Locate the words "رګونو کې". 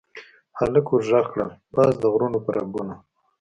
2.55-3.01